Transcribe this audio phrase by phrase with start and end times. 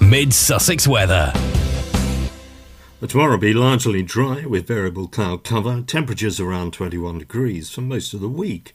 [0.00, 1.32] Mid Sussex weather.
[3.00, 7.82] But tomorrow will be largely dry with variable cloud cover, temperatures around 21 degrees for
[7.82, 8.72] most of the week.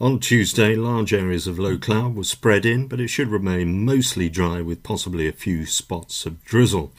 [0.00, 4.28] On Tuesday, large areas of low cloud will spread in, but it should remain mostly
[4.28, 6.92] dry with possibly a few spots of drizzle.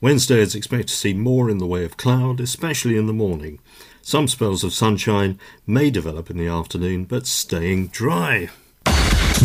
[0.00, 3.58] Wednesday is expected to see more in the way of cloud, especially in the morning.
[4.02, 8.50] Some spells of sunshine may develop in the afternoon, but staying dry.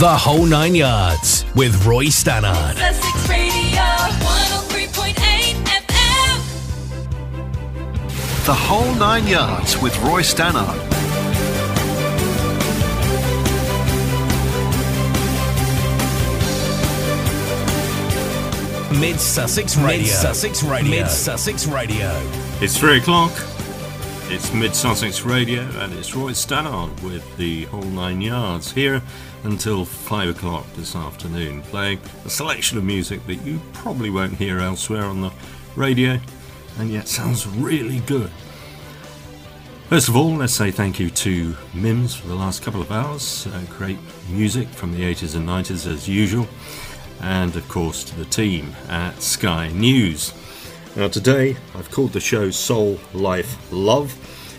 [0.01, 2.75] The whole nine yards with Roy Stannard.
[2.75, 3.83] Sussex Radio
[4.25, 5.13] 103.8
[5.63, 6.37] FM.
[8.47, 10.81] The whole nine yards with Roy Stannard.
[18.99, 19.99] Mid Sussex Radio.
[19.99, 20.89] Mid Sussex Radio.
[20.89, 22.09] Mid Sussex Radio.
[22.59, 23.31] It's three o'clock.
[24.33, 29.01] It's Mid Sussex Radio, and it's Roy Stannard with the whole nine yards here
[29.43, 34.59] until five o'clock this afternoon, playing a selection of music that you probably won't hear
[34.59, 35.33] elsewhere on the
[35.75, 36.17] radio,
[36.79, 38.31] and yet sounds really good.
[39.89, 43.47] First of all, let's say thank you to Mims for the last couple of hours.
[43.47, 46.47] Uh, great music from the 80s and 90s as usual.
[47.19, 50.33] And of course to the team at Sky News.
[50.93, 54.13] Now, today I've called the show Soul, Life, Love.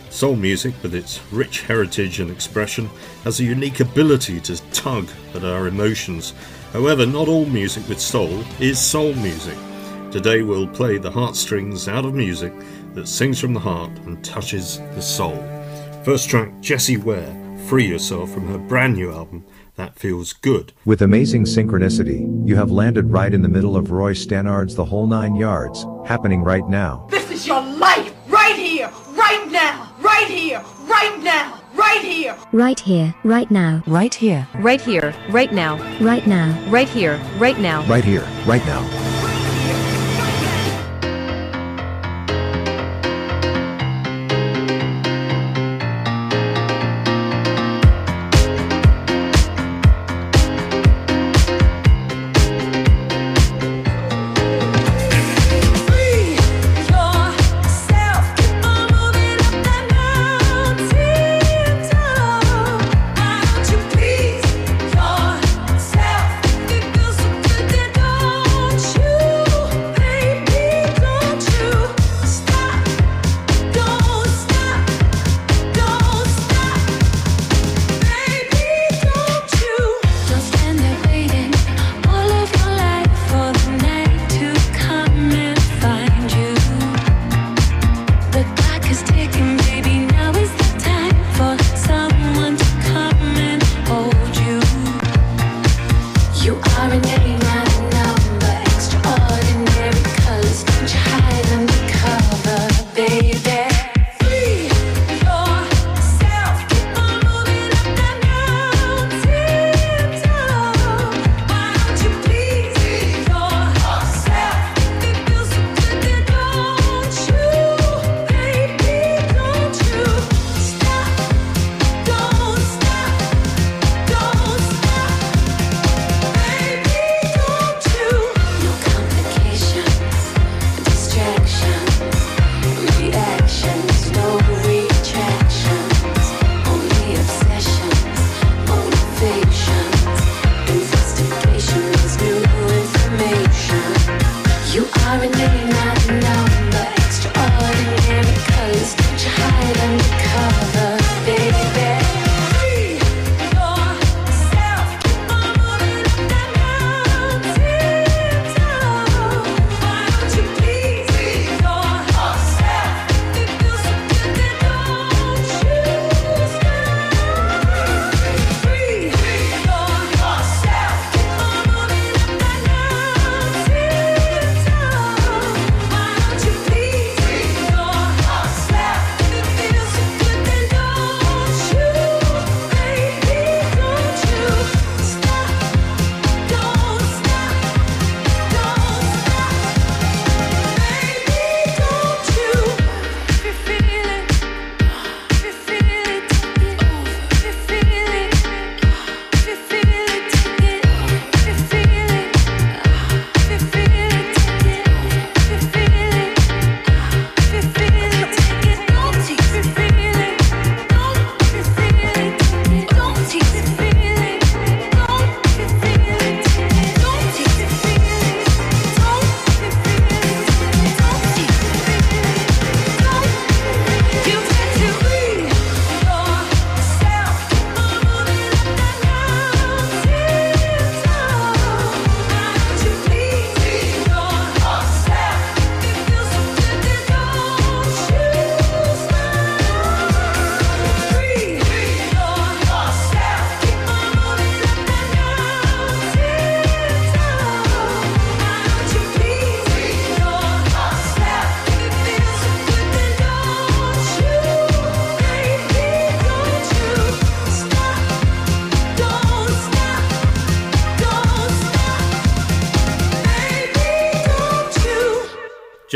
[0.09, 2.89] Soul music, with its rich heritage and expression,
[3.25, 6.33] has a unique ability to tug at our emotions.
[6.73, 9.59] However, not all music with soul is soul music.
[10.11, 12.55] Today we'll play the heartstrings out of music
[12.95, 15.37] that sings from the heart and touches the soul.
[16.03, 19.45] First track, Jessie Ware, Free Yourself from her brand new album,
[19.83, 20.73] That Feels Good.
[20.85, 25.09] With amazing synchronicity, you have landed right in the middle of Roy Stannard's The Whole
[25.09, 27.09] Nine Yards, happening right now.
[27.11, 32.37] This is your life, right here, right now, right here, right now, right here.
[32.53, 36.71] Right here, right now, Right here, right here, right now, right now.
[36.71, 37.85] right here, right now.
[37.87, 39.12] Right here, right now.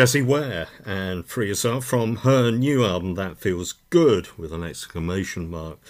[0.06, 5.50] Jessie Ware and Free Yourself from her new album That Feels Good with an exclamation
[5.50, 5.80] mark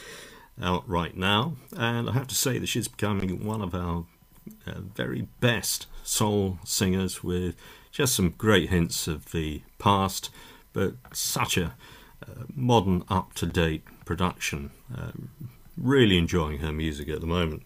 [0.59, 1.57] out right now.
[1.77, 4.07] And I have to say that she's becoming one of our
[4.67, 7.57] uh, very best soul singers with
[7.93, 10.31] just some great hints of the past,
[10.73, 11.75] but such a
[12.27, 14.71] uh, modern, up to date production.
[14.97, 15.11] Uh,
[15.77, 17.65] really enjoying her music at the moment.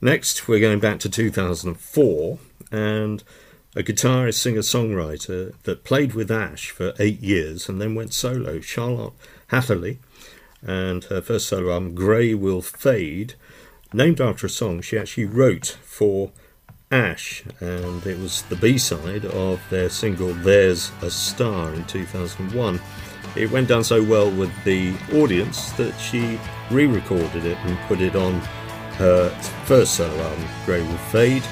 [0.00, 2.38] Next, we're going back to 2004
[2.70, 3.24] and
[3.78, 8.58] a guitarist, singer, songwriter that played with Ash for eight years and then went solo,
[8.60, 9.12] Charlotte
[9.48, 10.00] Hatherley,
[10.66, 13.34] and her first solo album, Grey Will Fade,
[13.92, 16.32] named after a song she actually wrote for
[16.90, 22.80] Ash, and it was the B side of their single There's a Star in 2001.
[23.36, 26.40] It went down so well with the audience that she
[26.72, 28.40] re recorded it and put it on
[28.96, 29.28] her
[29.66, 31.44] first solo album, Grey Will Fade.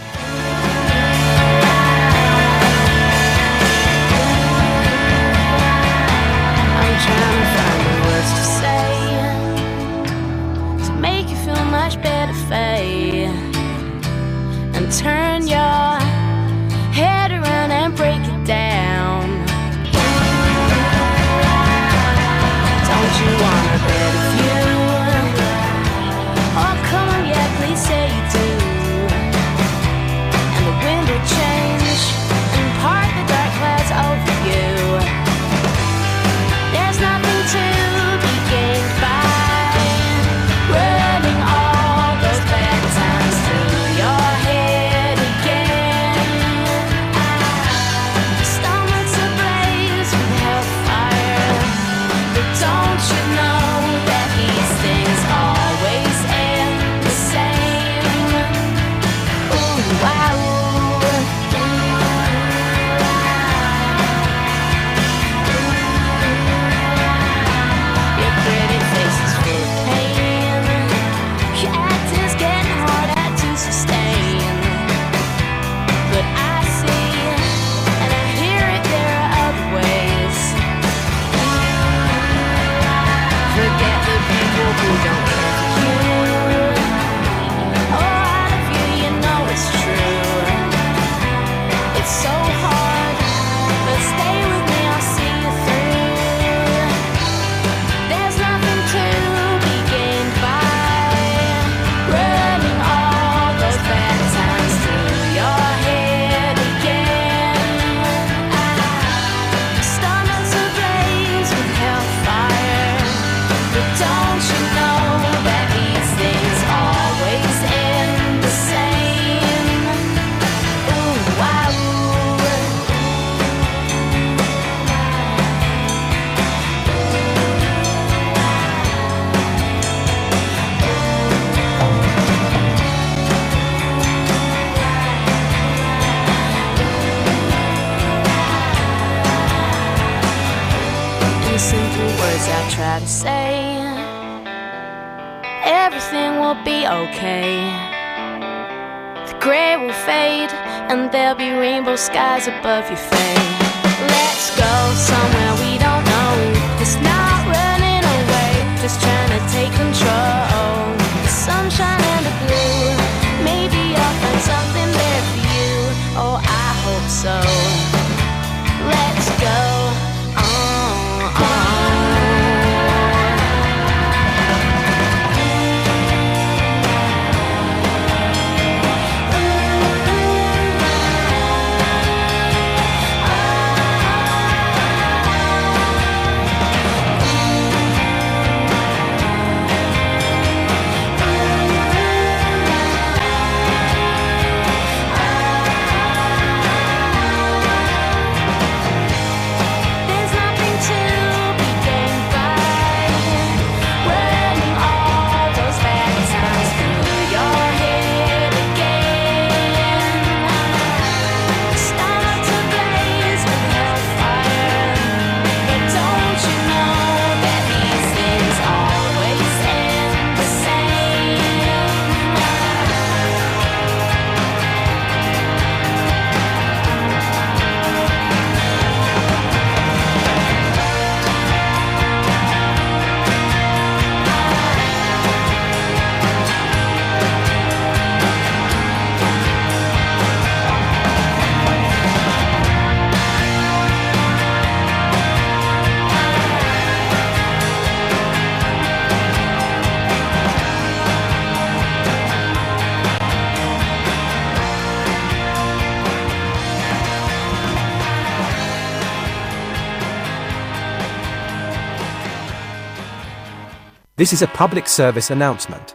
[264.27, 265.95] This is a public service announcement.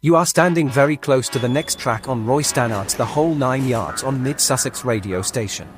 [0.00, 3.64] You are standing very close to the next track on Roy Stannard's The Whole Nine
[3.64, 5.68] Yards on Mid Sussex radio station.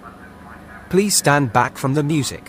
[0.89, 2.49] Please stand back from the music.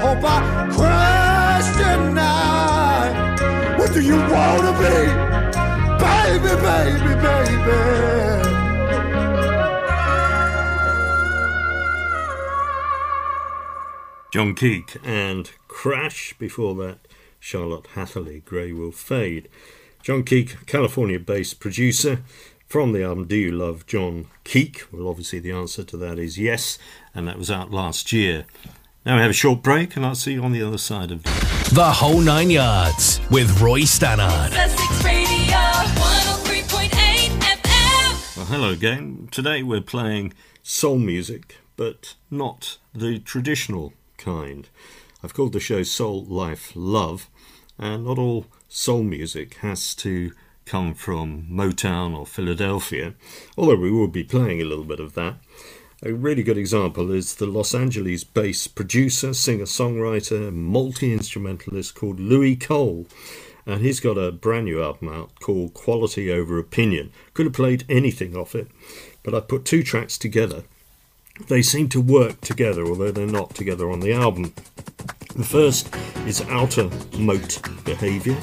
[0.00, 0.62] Hope I
[1.76, 3.12] tonight.
[3.78, 4.96] What do you wanna be?
[6.02, 8.02] Baby, baby, baby.
[14.32, 16.34] John Keek and Crash.
[16.38, 16.98] Before that,
[17.38, 19.48] Charlotte Hatherley, Grey Will Fade.
[20.02, 22.22] John Keek, California based producer
[22.66, 24.86] from the album Do You Love John Keek?
[24.90, 26.78] Well, obviously, the answer to that is yes,
[27.14, 28.46] and that was out last year.
[29.04, 31.24] Now we have a short break, and I'll see you on the other side of
[31.74, 34.52] The Whole Nine Yards with Roy Stannard.
[35.04, 35.58] Radio
[38.36, 39.26] Well, hello again.
[39.32, 44.68] Today we're playing soul music, but not the traditional kind.
[45.20, 47.28] I've called the show Soul Life Love,
[47.76, 50.30] and not all soul music has to
[50.64, 53.14] come from Motown or Philadelphia,
[53.58, 55.38] although we will be playing a little bit of that.
[56.04, 62.18] A really good example is the Los Angeles based producer, singer songwriter, multi instrumentalist called
[62.18, 63.06] Louis Cole.
[63.66, 67.12] And he's got a brand new album out called Quality Over Opinion.
[67.34, 68.66] Could have played anything off it,
[69.22, 70.64] but I put two tracks together.
[71.46, 74.54] They seem to work together, although they're not together on the album.
[75.36, 75.94] The first
[76.26, 78.38] is Outer Moat Behavior,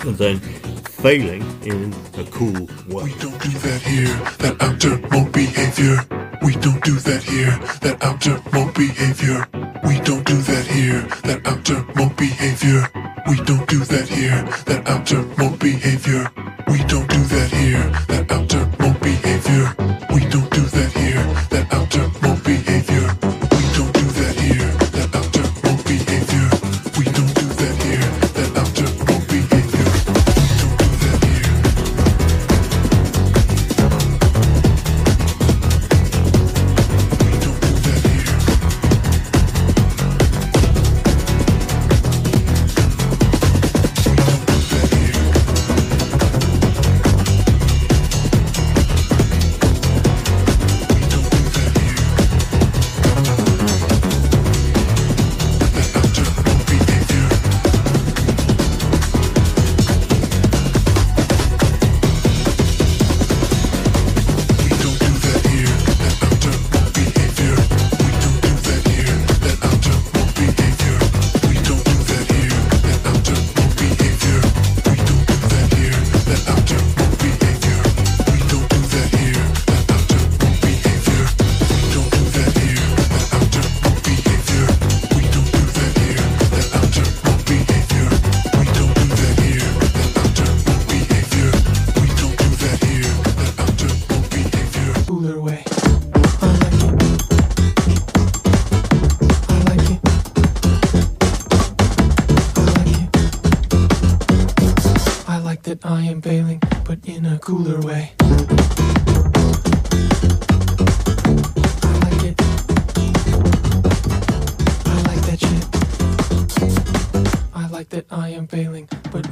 [0.00, 3.04] and then Failing in a Cool Way.
[3.04, 4.08] We don't do that here,
[4.38, 6.25] that outer mode behavior.
[6.42, 9.46] We don't do that here, that outer mode behavior.
[9.84, 12.88] We don't do that here, that outer mode behavior.
[13.28, 16.30] We don't do that here, that outer mode behavior.
[16.68, 19.74] We don't do that here, that outer mode behavior.
[20.14, 23.25] We don't do that here, that outer mode behavior.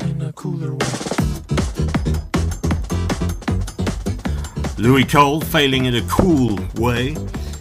[0.03, 0.87] In a cooler way.
[4.79, 7.15] Louis Cole failing in a cool way.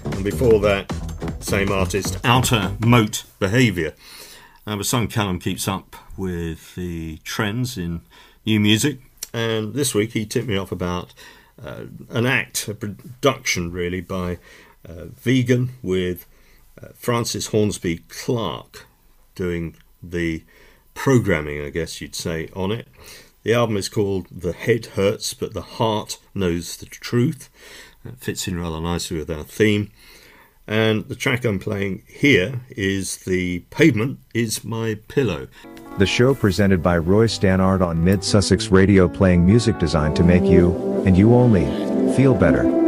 [0.05, 0.91] And before that,
[1.39, 3.93] same artist, Outer Moat Behaviour.
[4.65, 8.01] Uh, my son Callum keeps up with the trends in
[8.45, 8.99] new music,
[9.33, 11.13] and this week he tipped me off about
[11.63, 14.39] uh, an act, a production really, by
[14.87, 16.25] uh, Vegyn with
[16.81, 18.85] uh, Francis Hornsby Clark
[19.35, 20.43] doing the
[20.93, 22.87] programming, I guess you'd say, on it.
[23.43, 27.49] The album is called The Head Hurts, but the Heart Knows the Truth.
[28.05, 29.91] That fits in rather nicely with our theme.
[30.65, 35.47] And the track I'm playing here is The Pavement is My Pillow.
[35.97, 40.43] The show presented by Roy Stannard on Mid Sussex Radio playing music designed to make
[40.43, 41.65] you, and you only,
[42.15, 42.82] feel better.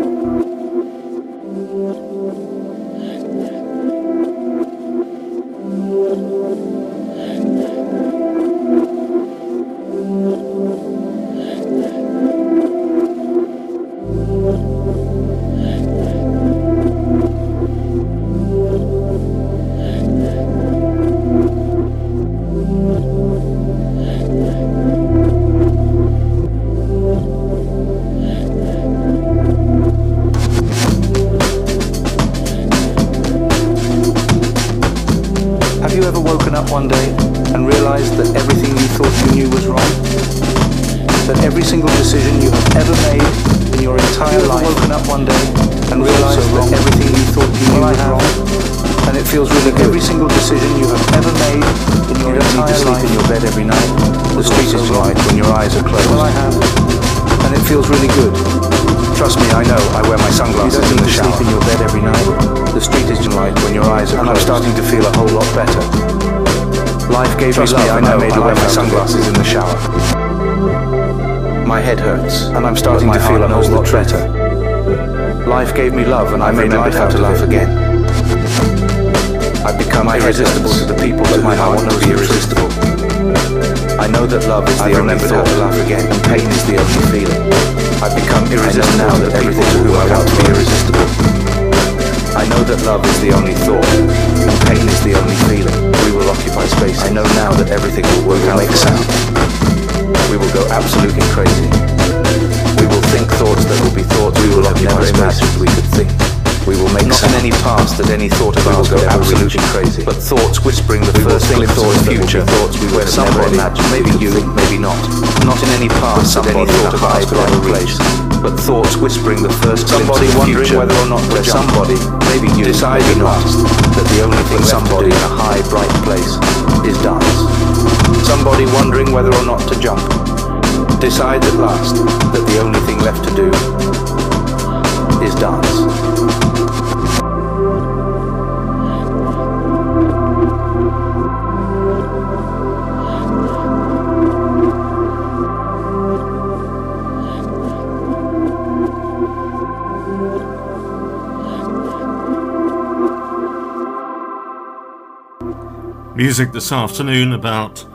[156.15, 157.85] Music this afternoon about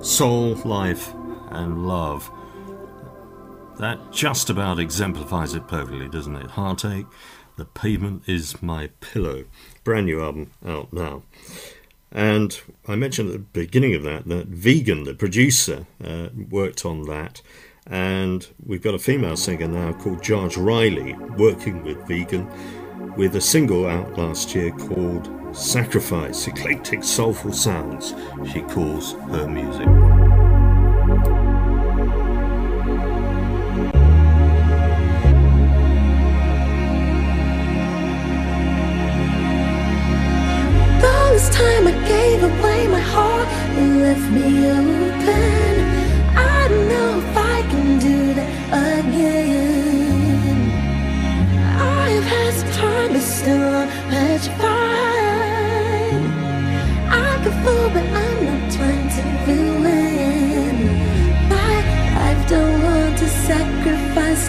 [0.00, 1.12] soul, life,
[1.50, 2.30] and love.
[3.78, 6.52] That just about exemplifies it perfectly, doesn't it?
[6.52, 7.04] Headache,
[7.56, 9.44] The Pavement is My Pillow.
[9.84, 11.22] Brand new album out now.
[12.10, 12.58] And
[12.88, 17.42] I mentioned at the beginning of that that Vegyn, the producer, uh, worked on that.
[17.86, 22.50] And we've got a female singer now called George Riley working with Vegyn
[23.18, 26.46] with a single out last year called Sacrifice.
[26.46, 28.14] Eclectic soulful sounds,
[28.52, 29.86] she calls her music.
[41.32, 45.74] This time I gave away my heart and left me open.
[46.36, 48.48] I don't know if I can do that
[49.04, 50.70] again.
[51.78, 54.75] I have had some time, but still I'm petrified.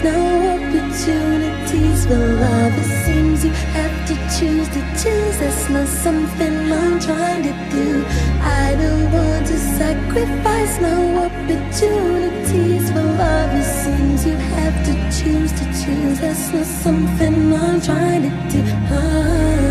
[0.02, 0.18] No
[0.54, 2.72] opportunities for love.
[2.78, 8.04] It seems you have to choose to choose That's not something I'm trying to do.
[8.40, 13.50] I don't want to sacrifice no opportunities for love.
[13.60, 16.20] It seems you have to choose to choose.
[16.20, 18.62] That's not something I'm trying to do.
[18.90, 19.68] Ah.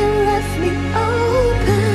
[0.00, 1.87] It left me open.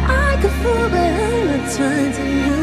[0.08, 2.55] I could fall behind the times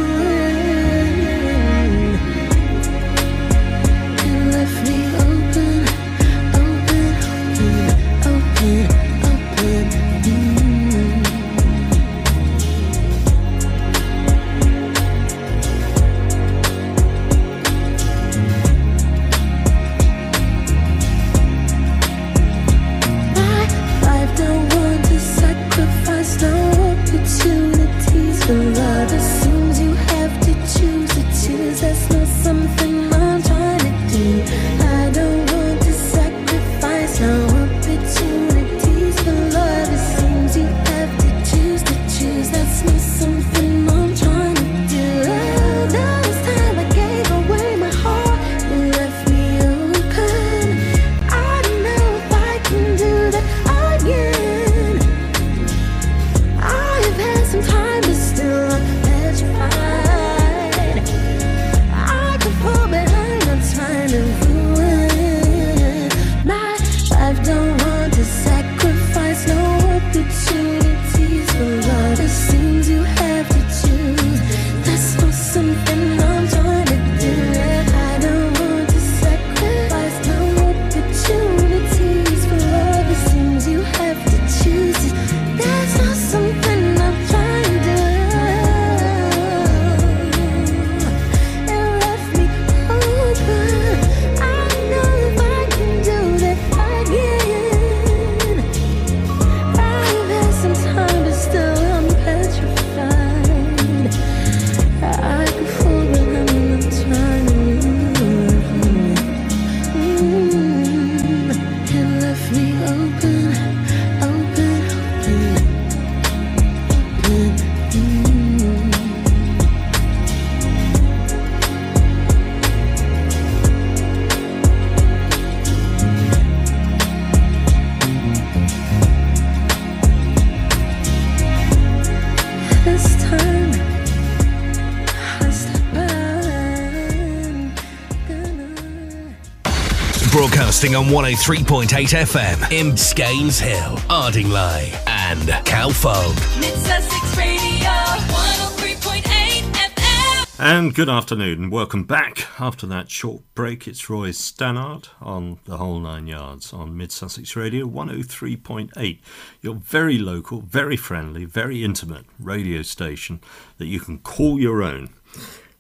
[140.93, 146.35] Broadcasting on 103.8 FM in Scaynes Hill, Ardingly, and Calfold.
[146.61, 150.61] Mid Sussex Radio 103.8 FM.
[150.61, 152.47] And good afternoon, and welcome back.
[152.61, 157.57] After that short break, it's Roy Stannard on the whole nine yards on Mid Sussex
[157.57, 159.21] Radio 103.8.
[159.63, 163.41] Your very local, very friendly, very intimate radio station
[163.79, 165.11] that you can call your own.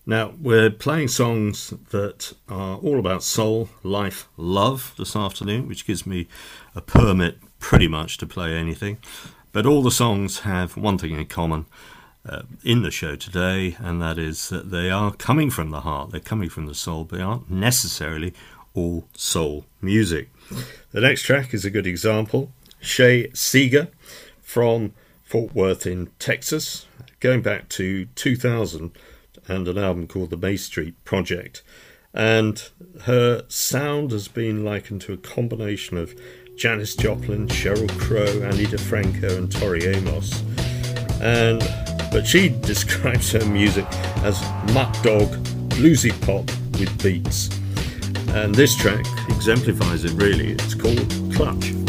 [0.05, 6.05] Now, we're playing songs that are all about soul, life, love this afternoon, which gives
[6.05, 6.27] me
[6.75, 8.99] a permit pretty much to play anything.
[9.53, 11.67] But all the songs have one thing in common
[12.29, 16.11] uh, in the show today, and that is that they are coming from the heart,
[16.11, 18.35] they're coming from the soul, but they aren't necessarily
[18.75, 20.31] all soul music.
[20.91, 23.89] The next track is a good example Shea Seger
[24.41, 26.87] from Fort Worth in Texas,
[27.21, 28.91] going back to 2000
[29.49, 31.63] and an album called The May Street Project.
[32.15, 32.63] And
[33.03, 36.15] her sound has been likened to a combination of
[36.57, 40.43] Janis Joplin, Sheryl Crow, Ani DiFranco, and Tori Amos.
[41.21, 41.61] And
[42.13, 43.87] but she describes her music
[44.23, 44.41] as
[44.75, 45.29] mutt dog,
[45.71, 46.47] bluesy pop
[46.79, 47.49] with beats.
[48.35, 50.53] And this track exemplifies it really.
[50.53, 51.82] It's called Clutch.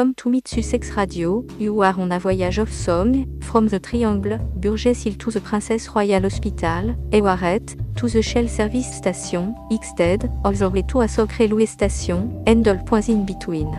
[0.00, 1.44] Welcome to Mid Sussex Radio.
[1.58, 5.90] You are on a voyage of song, from the Triangle, Burgess Hill to the Princess
[5.90, 11.38] Royal Hospital, Ewaret, to the Shell Service Station, Xted, all the way to a Soc
[11.38, 13.70] Railway Station, and all points in between.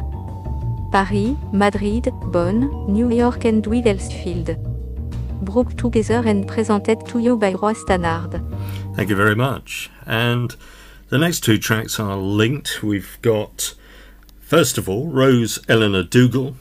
[0.91, 4.55] Paris, Madrid, Bonn, New York and Wellsfield.
[5.43, 8.39] Brought together and presented to you by Roy Stannard.
[8.95, 9.89] Thank you very much.
[10.05, 10.55] And
[11.09, 12.83] the next two tracks are linked.
[12.83, 13.73] We've got,
[14.51, 16.57] first of all, Rose Elinor Dougall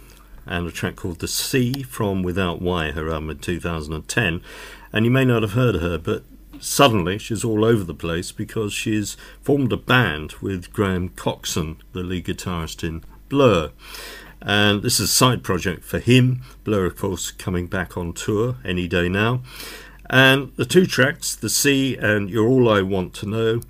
[0.47, 4.43] and a track called The Sea from Without Why, her album in 2010.
[4.93, 6.23] And you may not have heard of her, but
[6.61, 12.05] suddenly she's all over the place because she's formed a band with Graham Coxon, the
[12.05, 13.73] lead guitarist in Blur.
[14.41, 16.43] And this is a side project for him.
[16.63, 19.43] Blur, of course, coming back on tour any day now.
[20.09, 23.61] And the two tracks, The Sea and You're All I Want to Know.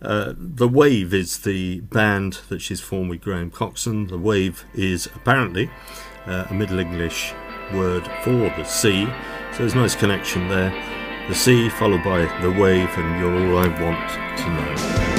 [0.00, 4.06] Uh, the Waeve is the band that she's formed with Graham Coxon.
[4.06, 5.70] The Waeve is apparently
[6.26, 7.32] uh, a Middle English
[7.72, 9.06] word for the sea,
[9.52, 10.70] so there's a nice connection there.
[11.28, 15.17] The sea followed by the wave, and you're all I want to know.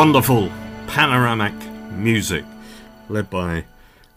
[0.00, 0.50] Wonderful
[0.86, 1.52] panoramic
[1.92, 2.46] music
[3.10, 3.66] led by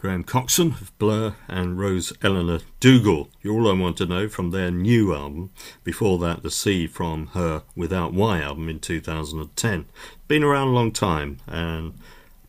[0.00, 3.28] Graham Coxon of Blur and Rose Elinor Dougall.
[3.42, 5.50] You're all I want to know from their new album.
[5.82, 9.84] Before that, the Sea from her Without Why album in 2010.
[10.26, 11.92] Been around a long time and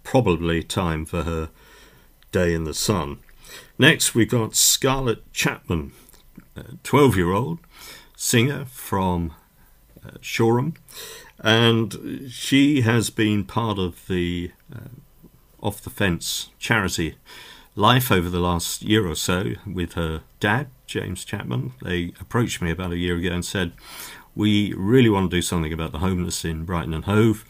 [0.05, 1.49] probably time for her
[2.31, 3.17] Day in the Sun.
[3.77, 5.91] Next, we've got Scarlett Chapman,
[6.83, 7.59] 12 year old
[8.15, 9.33] singer from
[10.05, 10.75] uh, Shoreham,
[11.45, 14.89] and she has been part of the uh,
[15.61, 17.15] Off the Fence charity
[17.75, 21.73] life over the last year or so with her dad, James Chapman.
[21.83, 23.73] They approached me about a year ago and said,
[24.35, 27.45] We really want to do something about the homeless in Brighton and Hove.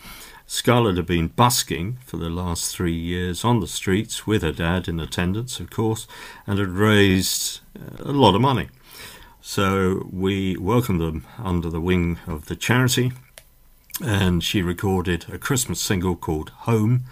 [0.45, 4.89] Scarlett had been busking for the last three years on the streets with her dad
[4.89, 6.05] in attendance, of course,
[6.45, 8.67] and had raised uh, a lot of money.
[9.39, 13.13] So we welcomed them under the wing of the charity,
[14.03, 17.05] and she recorded a Christmas single called Home,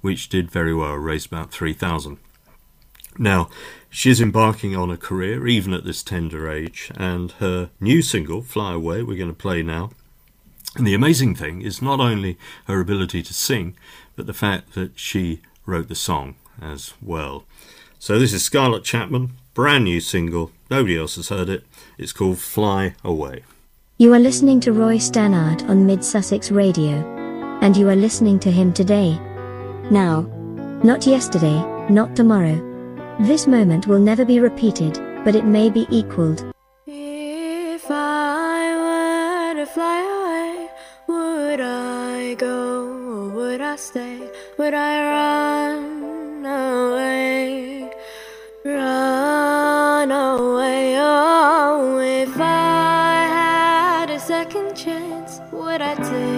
[0.00, 2.18] which did very well, raised about 3,000.
[3.18, 3.48] Now,
[3.88, 8.74] she's embarking on a career, even at this tender age, and her new single, Fly
[8.74, 9.90] Away, we're going to play now,
[10.76, 13.74] and the amazing thing is not only her ability to sing,
[14.14, 17.44] but the fact that she wrote the song as well.
[17.98, 20.52] So this is Scarlett Chapman, brand new single.
[20.70, 21.64] Nobody else has heard it.
[21.96, 23.44] It's called Fly Away.
[23.98, 27.02] You are listening to Roy Stannard on Mid Sussex Radio.
[27.62, 29.18] And you are listening to him today.
[29.90, 30.28] Now.
[30.84, 32.60] Not yesterday, not tomorrow.
[33.20, 36.44] This moment will never be repeated, but it may be equaled.
[36.86, 40.68] If I were to fly away,
[41.08, 44.20] would I go or would I stay?
[44.58, 47.75] Would I run away?
[55.78, 56.35] Would I take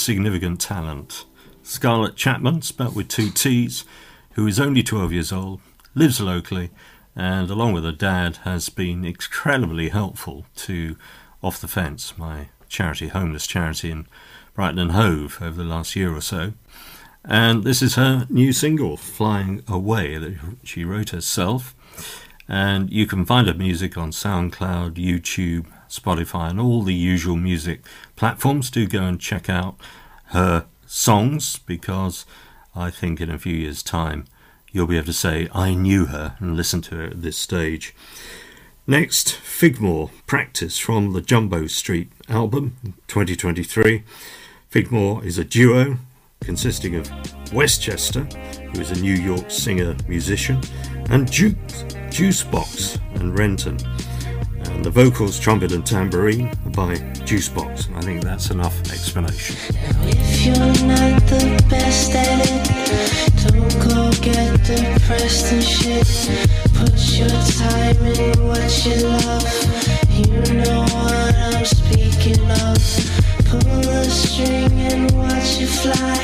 [0.00, 1.24] significant talent.
[1.62, 3.84] Scarlett Chapman, spelt with two T's,
[4.32, 5.60] who is only 12 years old,
[5.94, 6.70] lives locally,
[7.16, 10.96] and along with her dad, has been incredibly helpful to
[11.42, 14.06] Off the Fence, my charity, homeless charity in
[14.54, 16.52] Brighton and Hove, over the last year or so.
[17.24, 21.74] And this is her new single, Flying Away, that she wrote herself.
[22.46, 25.66] And you can find her music on SoundCloud, YouTube,
[25.98, 27.80] Spotify, and all the usual music
[28.16, 28.70] platforms.
[28.70, 29.76] Do go and check out
[30.26, 32.26] her songs because
[32.74, 34.24] I think in a few years' time
[34.72, 37.94] you'll be able to say, I knew her and listen to her at this stage.
[38.86, 42.76] Next, Figmore Practice from the Jumbo Street album
[43.06, 44.02] 2023.
[44.68, 45.96] Figmore is a duo
[46.40, 47.10] consisting of
[47.52, 48.24] Westchester,
[48.72, 50.60] who is a New York singer musician,
[51.08, 51.54] and Juice,
[52.10, 53.78] Juicebox and Renton.
[54.74, 57.94] And the vocals, trumpet, and tambourine by Juicebox.
[57.96, 59.56] I think that's enough explanation.
[60.02, 60.56] If you're
[60.86, 62.74] not the best at it,
[63.48, 66.06] don't go get depressed and shit.
[66.74, 69.94] Put your time in what you love.
[70.10, 72.78] You know what I'm speaking of.
[73.46, 76.18] Pull the string and watch it fly.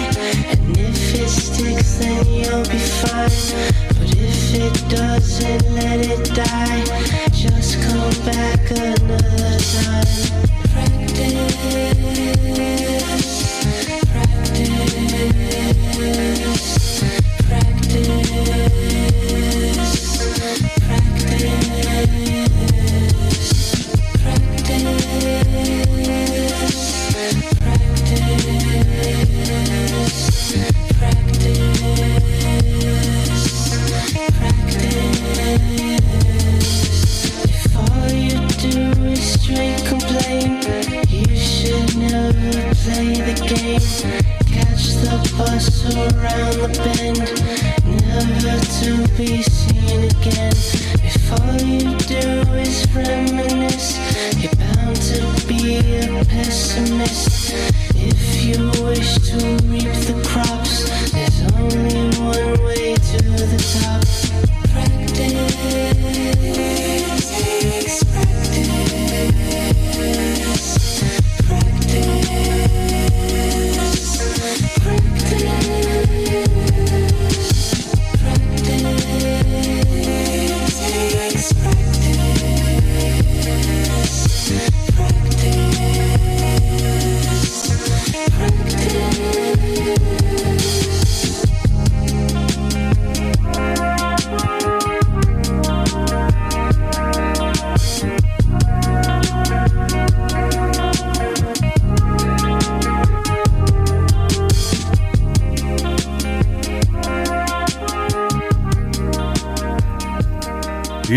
[0.50, 3.89] And if it sticks, then you'll be fine.
[4.12, 6.84] If it doesn't, let it die.
[7.32, 10.50] Just come back another time.
[10.72, 11.70] Practice.
[29.42, 29.89] If
[44.00, 47.20] Catch the bus around the bend,
[47.84, 50.52] never to be seen again.
[51.04, 53.98] If all you do is reminisce,
[54.38, 57.89] you're bound to be a pessimist.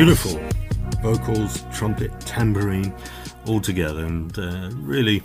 [0.03, 0.37] Beautiful
[1.01, 2.93] vocals, trumpet, tambourine,
[3.47, 5.23] all together, and uh, really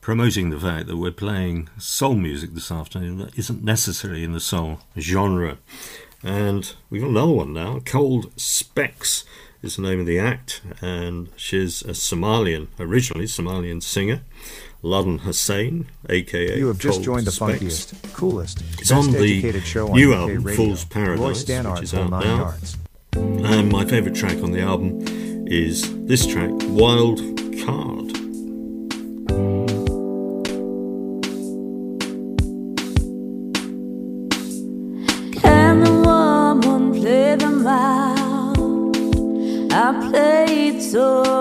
[0.00, 4.38] promoting the fact that we're playing soul music this afternoon that isn't necessarily in the
[4.38, 5.58] soul genre.
[6.22, 7.80] And we've got another one now.
[7.84, 9.24] Cold Specks
[9.60, 14.20] is the name of the act, and she's a Somalian, originally Somalian singer,
[14.84, 17.58] Ladan Hussein, aka You have just Cold joined the Specs.
[17.58, 20.64] funkiest, coolest, It's best on the show on new UK album, radio.
[20.64, 22.22] Fool's Paradise, which is out now.
[22.22, 22.76] Yards.
[23.16, 25.02] And my favourite track on the album
[25.46, 27.18] is this track, Wild
[27.64, 28.12] Card.
[35.40, 38.58] Can the woman play them out?
[39.72, 41.35] I played so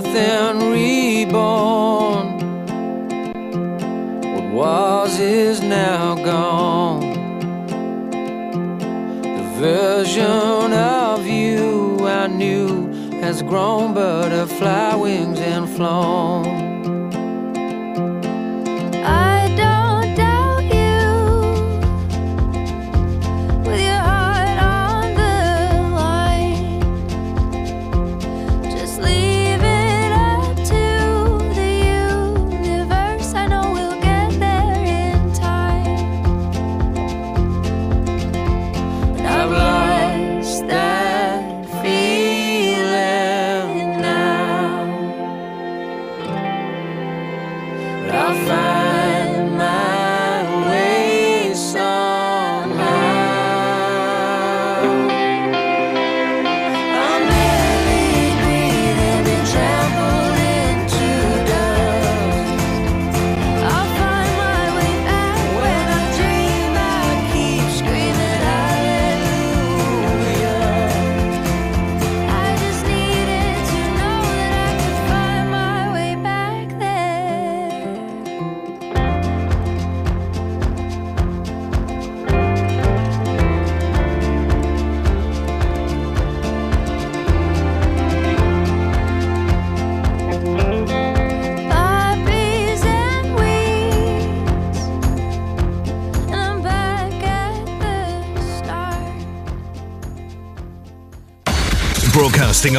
[0.00, 2.26] death and reborn.
[4.32, 7.00] What was is now gone.
[9.36, 12.90] The version of you I knew
[13.20, 16.71] has grown butterfly wings and flown.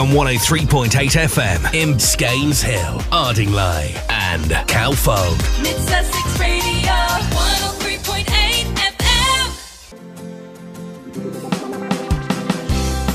[0.04, 5.38] On 103.8 FM in Scaynes Hill, Ardingly, and Cuckfield.
[5.64, 6.92] Mid Sussex Radio
[7.32, 8.76] 103.8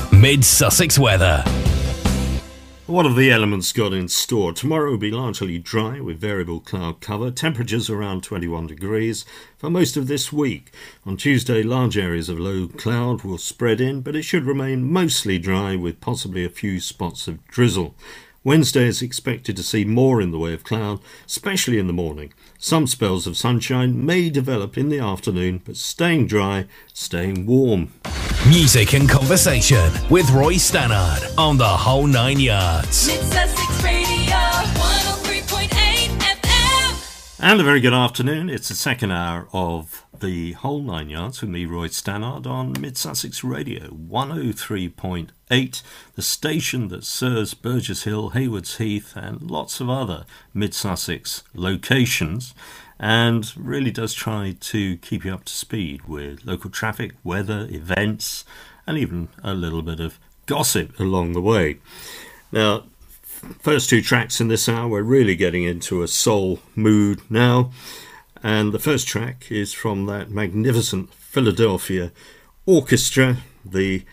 [0.09, 0.19] FM.
[0.19, 1.43] Mid Sussex weather.
[2.89, 4.51] What have the elements got in store?
[4.51, 9.25] Tomorrow will be largely dry with variable cloud cover, temperatures around 21 degrees
[9.59, 10.71] for most of this week.
[11.05, 15.37] On Tuesday, large areas of low cloud will spread in, but it should remain mostly
[15.37, 17.93] dry with possibly a few spots of drizzle.
[18.43, 22.33] Wednesday is expected to see more in the way of cloud, especially in the morning.
[22.57, 27.91] Some spells of sunshine may develop in the afternoon, but staying dry, staying warm.
[28.47, 33.09] Music and conversation with Roy Stannard on the whole nine yards.
[37.41, 38.49] And a very good afternoon.
[38.49, 42.97] It's the second hour of the whole nine yards with me, Roy Stannard, on Mid
[42.97, 45.81] Sussex Radio 103.8,
[46.15, 52.53] the station that serves Burgess Hill, Haywards Heath, and lots of other Mid Sussex locations,
[52.99, 58.43] and really does try to keep you up to speed with local traffic, weather, events,
[58.85, 61.79] and even a little bit of gossip along the way.
[62.51, 62.83] Now,
[63.59, 67.71] first two tracks in this hour, we're really getting into a soul mood now.
[68.41, 72.11] And the first track is from that magnificent Philadelphia
[72.65, 74.03] orchestra, the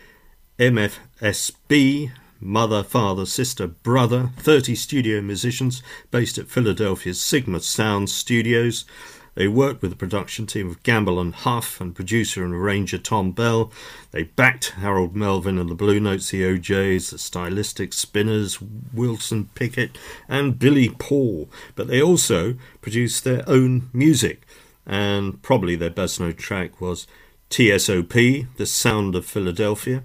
[0.59, 8.85] MFSB, Mother, Father, Sister, Brother, 30 studio musicians based at Philadelphia's Sigma Sound Studios.
[9.37, 13.33] They worked with the production team of Gamble and Huff and producer and arranger Thom
[13.33, 13.71] Bell.
[14.09, 19.95] They backed Harold Melvin and the Blue Notes, the O'Jays, the Stylistic Spinners, Wilson Pickett,
[20.27, 21.51] and Billy Paul.
[21.75, 24.41] But they also produced their own music,
[24.87, 27.05] and probably their best known track was
[27.51, 30.01] TSOP, The Sound of Philadelphia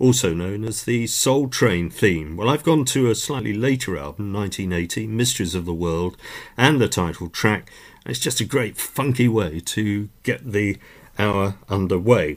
[0.00, 2.36] also known as the Soul Train theme.
[2.36, 6.16] Well, I've gone to a slightly later album, 1980, Mysteries of the World,
[6.56, 7.70] and the title track.
[8.06, 10.76] It's just a great funky way to get the
[11.18, 12.36] hour underway.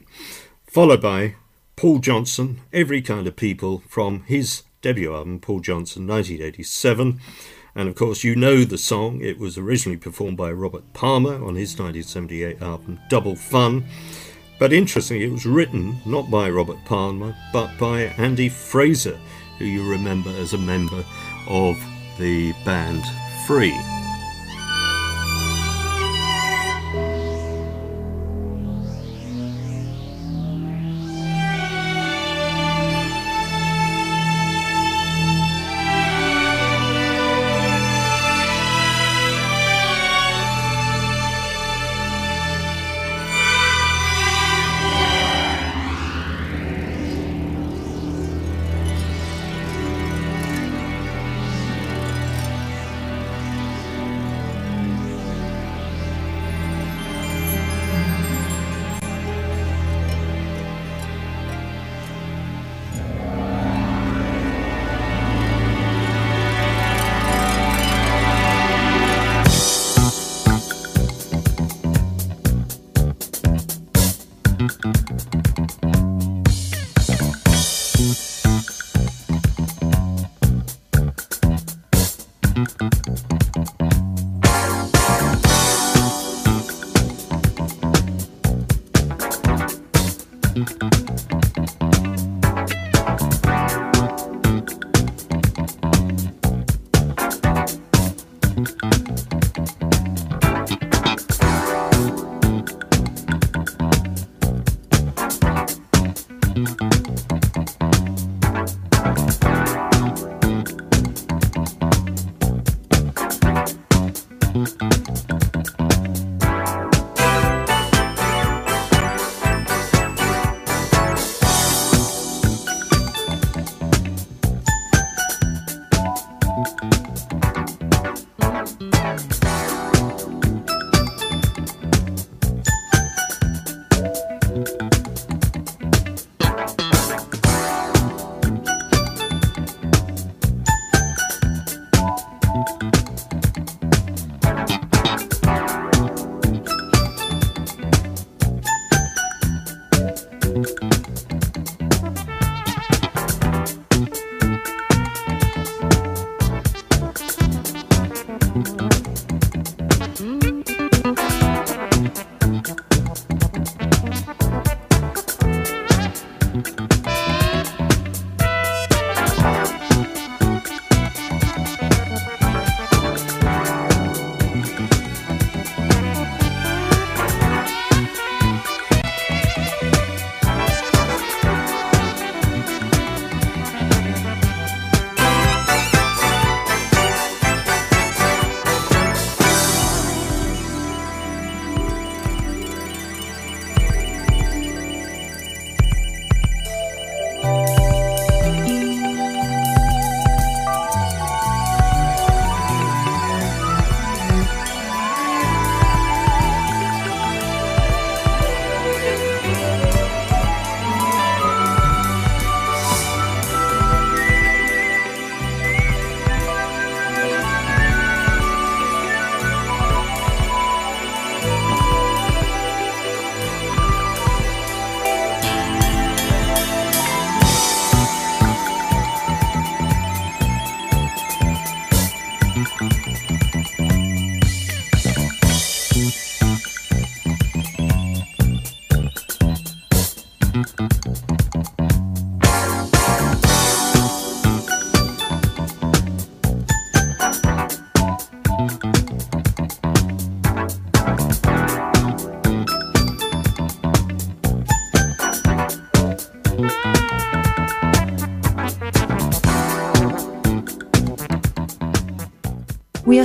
[0.66, 1.34] Followed by
[1.76, 7.20] Paul Johnson, Every Kind of People, from his debut album, Paul Johnson, 1987.
[7.74, 9.20] And of course, you know the song.
[9.20, 13.84] It was originally performed by Robert Palmer on his 1978 album, Double Fun.
[14.58, 19.18] But interestingly, it was written not by Robert Palmer, but by Andy Fraser,
[19.58, 21.04] who you remember as a member
[21.46, 21.76] of
[22.18, 23.04] the band
[23.46, 23.97] Free.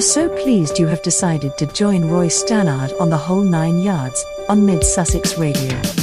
[0.04, 4.66] So pleased you have decided to join Roy Stannard on the whole nine yards on
[4.66, 6.03] Mid Sussex Radio.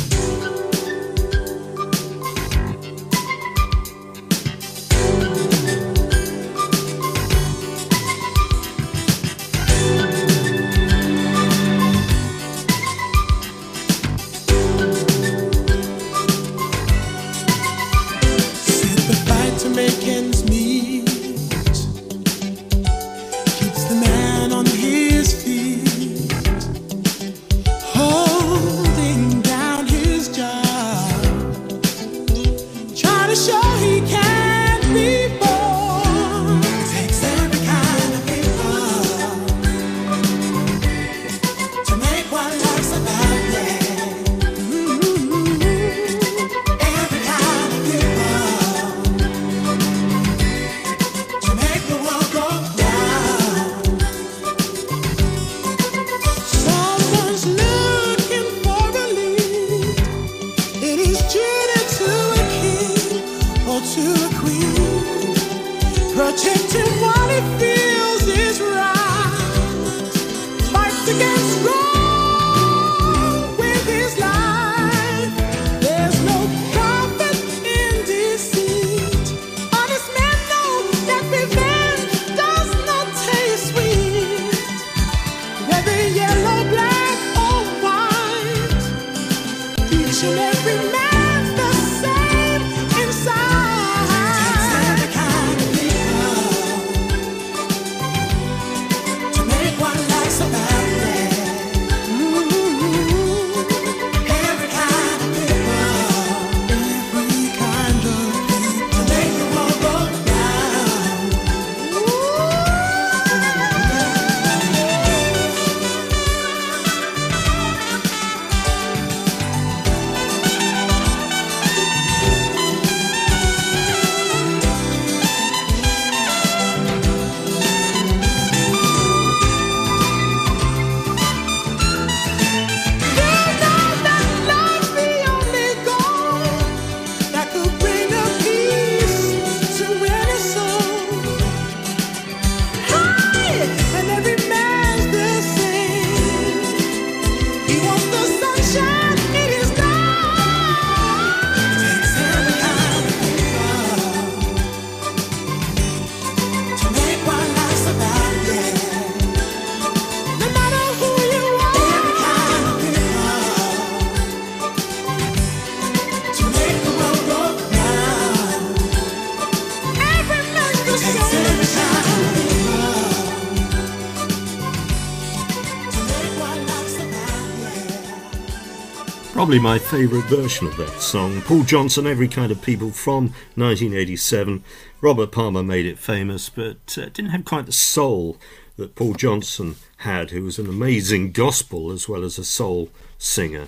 [179.50, 181.40] Probably my favourite version of that song.
[181.40, 184.62] Paul Johnson, Every Kind of People from 1987.
[185.00, 188.36] Robert Palmer made it famous, but uh, didn't have quite the soul
[188.76, 193.66] that Paul Johnson had, who was an amazing gospel as well as a soul singer.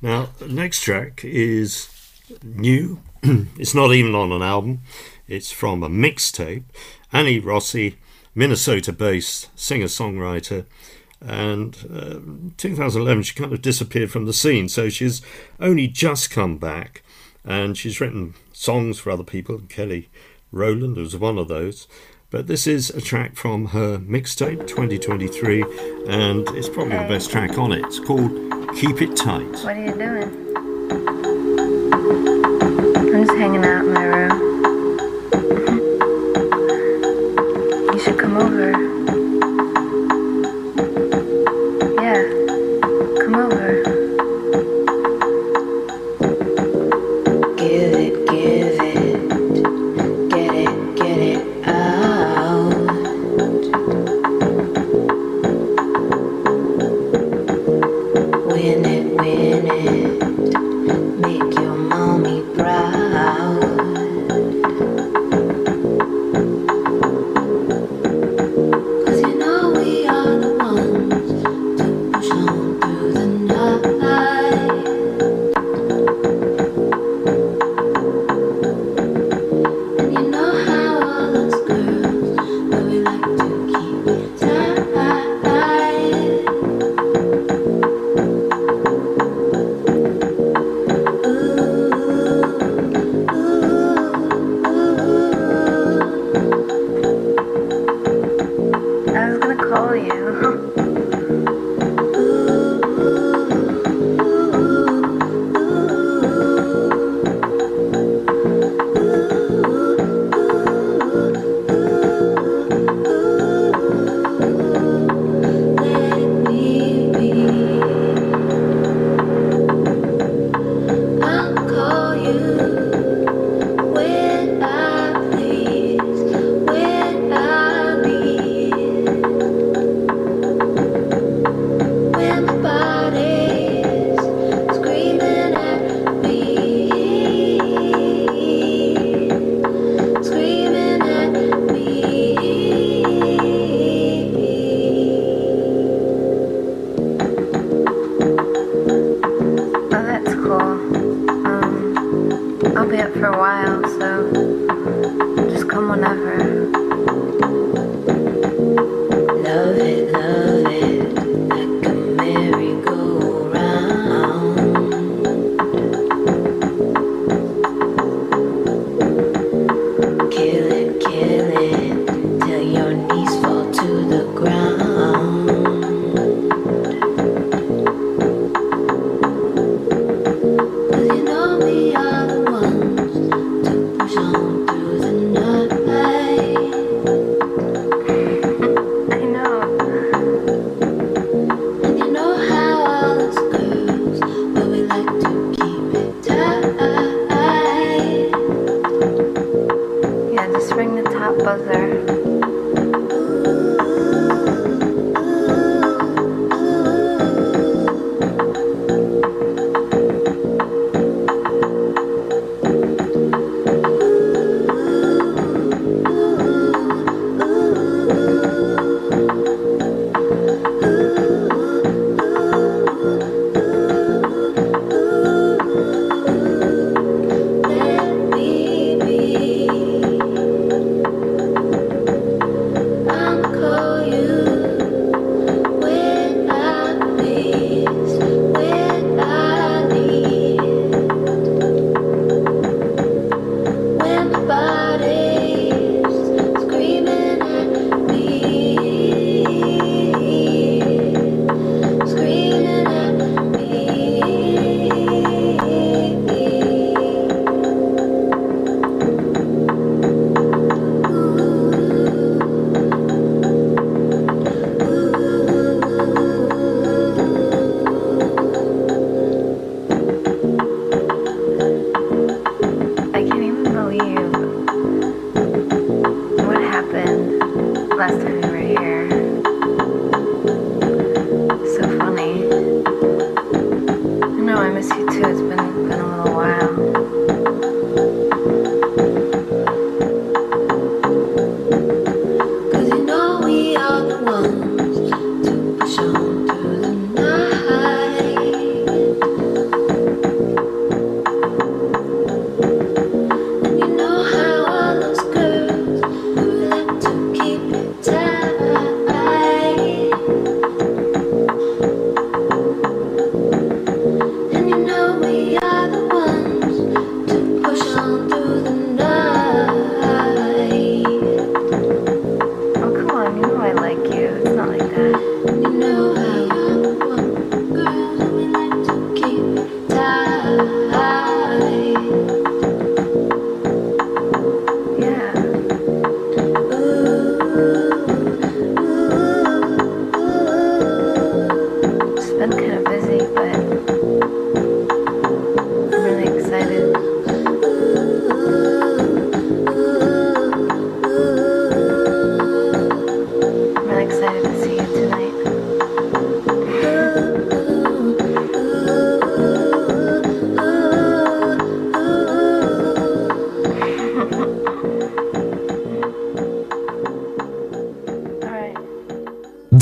[0.00, 1.88] Now, the next track is
[2.42, 2.98] new.
[3.22, 4.80] it's not even on an album,
[5.28, 6.64] it's from a mixtape.
[7.12, 7.96] Anni Rossi,
[8.34, 10.64] Minnesota based singer songwriter.
[11.24, 12.18] And uh,
[12.56, 15.22] 2011, she kind of disappeared from the scene, so she's
[15.60, 17.02] only just come back.
[17.44, 19.60] And she's written songs for other people.
[19.68, 20.08] Kelly
[20.52, 21.88] Rowland was one of those.
[22.30, 25.62] But this is a track from her mixtape 2023,
[26.08, 27.84] and it's probably the best track on it.
[27.84, 28.30] It's called
[28.76, 29.52] Keep It Tight.
[29.64, 30.30] What are you doing?
[32.96, 34.52] I'm just hanging out in my room.
[37.92, 38.91] You should come over.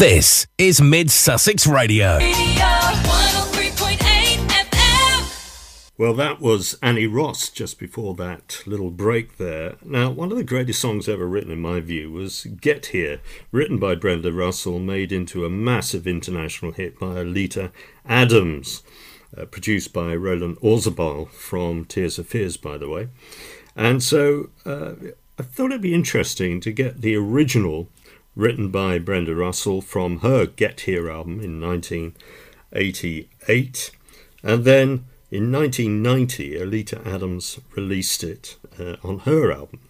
[0.01, 2.17] This is Mid Sussex Radio.
[2.17, 2.65] Radio
[5.99, 9.75] Well, that was Annie Ross just before that little break there.
[9.85, 13.21] Now, one of the greatest songs ever written, in my view, was Get Here,
[13.53, 17.71] written by Brenda Russell, made into a massive international hit by Oleta
[18.07, 18.83] Adams,
[19.37, 23.09] uh, produced by Roland Orzabal from Tears for Fears, by the way.
[23.77, 24.93] And so uh,
[25.39, 27.89] I thought it'd be interesting to get the original
[28.41, 33.91] written by Brenda Russell from her Get Here album in 1988.
[34.43, 39.81] And then in 1990, Oleta Adams released it uh, on her album.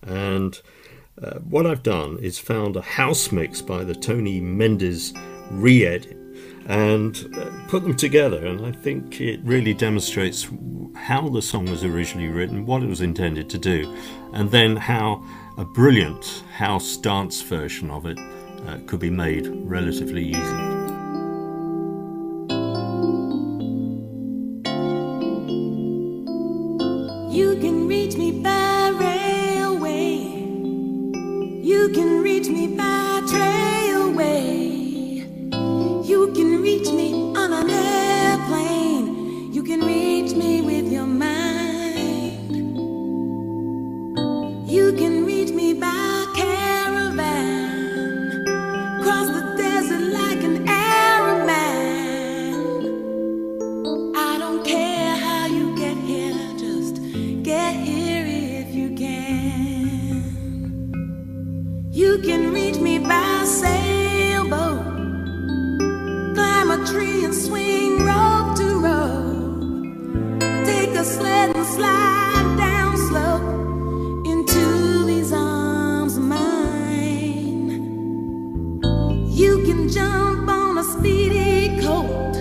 [0.00, 0.58] And
[1.22, 5.12] uh, what I've done is found a house mix by the Tony Mendes
[5.50, 6.16] re edit
[6.66, 8.46] and uh, put them together.
[8.46, 10.48] And I think it really demonstrates
[10.94, 13.94] how the song was originally written, what it was intended to do,
[14.32, 15.22] and then how
[15.60, 20.70] a brilliant house dance version of it uh, could be made relatively easily.
[27.30, 30.16] You can reach me by railway.
[31.62, 34.48] You can reach me by trailway.
[36.08, 39.52] You can reach me on an airplane.
[39.52, 40.79] You can reach me with
[66.86, 70.40] tree and swing rope to rope.
[70.64, 77.70] Take a sled and slide down slope into these arms of mine.
[79.28, 82.39] You can jump on a speedy coat.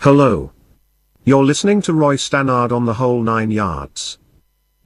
[0.00, 0.52] Hello.
[1.24, 4.20] You're listening to Roy Stannard on the whole nine yards.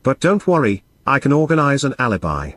[0.02, 2.52] But don't worry, I can organize an alibi.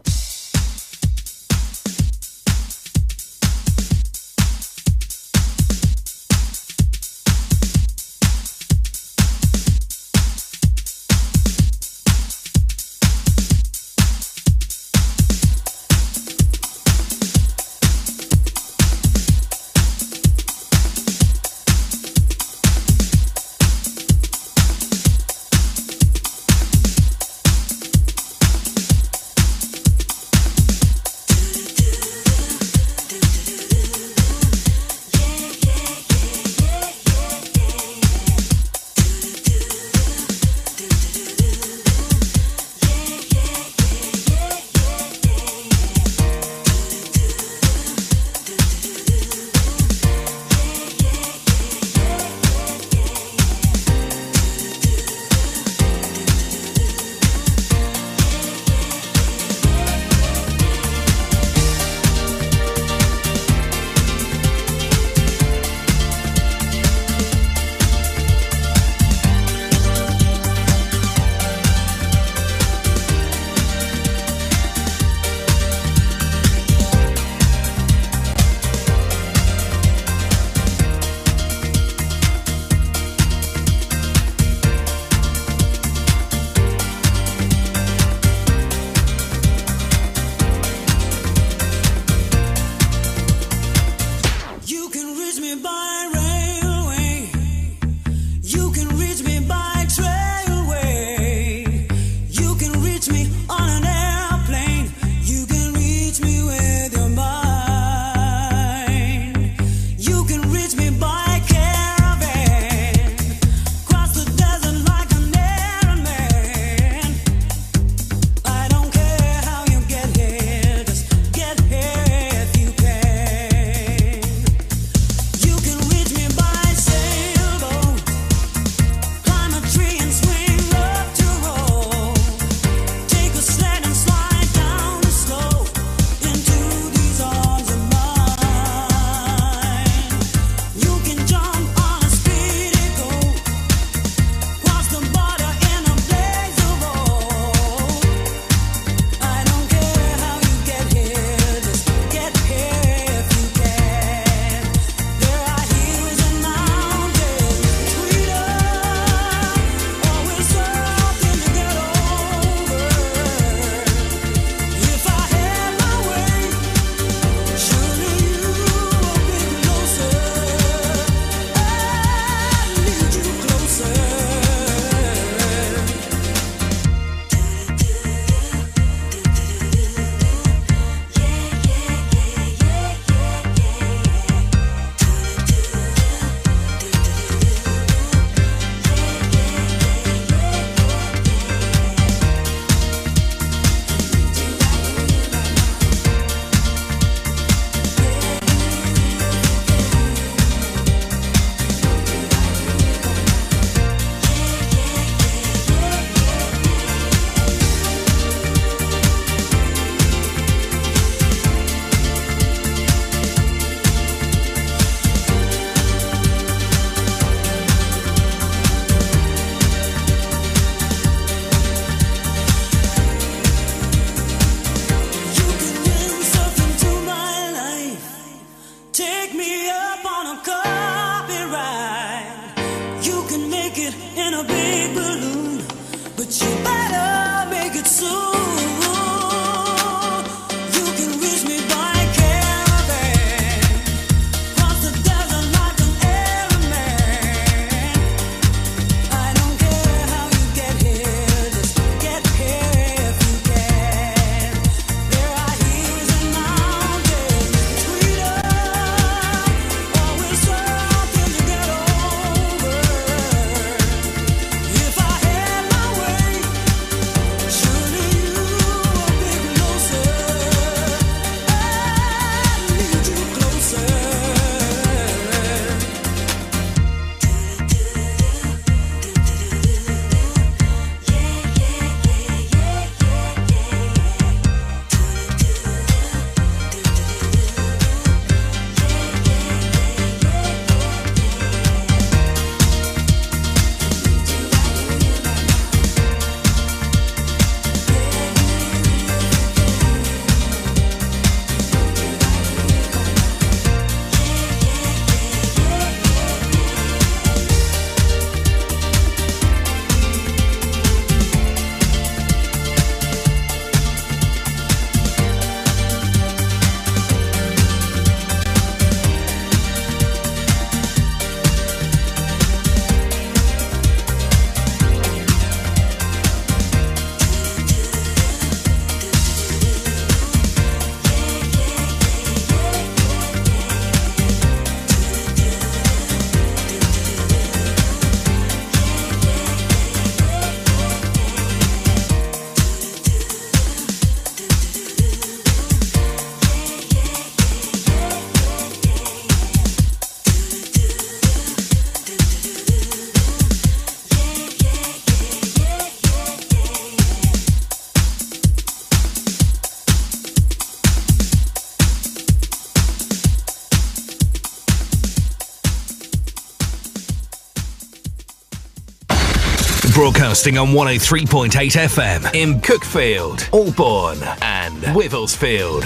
[370.05, 375.81] Broadcasting on 103.8 FM in Cuckfield, Albourne, and Wivelsfield.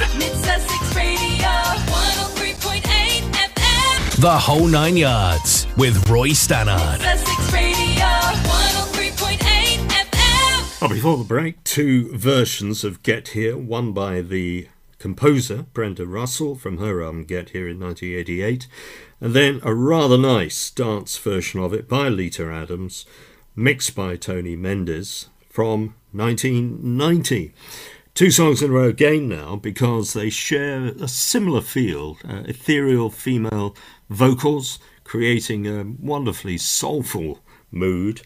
[0.94, 4.22] Radio 103.8 FM.
[4.22, 7.00] The whole nine yards with Roy Stannard.
[7.00, 10.82] Sussex Radio 103.8 FM.
[10.82, 14.68] Oh, before the break, two versions of Get Here, one by the
[14.98, 18.68] composer Brenda Russell from her album Get Here in 1988,
[19.22, 23.06] and then a rather nice dance version of it by Lita Adams,
[23.60, 27.54] mixed by Tony Mendes from 1990.
[28.16, 33.10] Two songs in a row again now because they share a similar feel, uh, ethereal
[33.10, 33.76] female
[34.10, 38.22] vocals, creating a wonderfully soulful mood,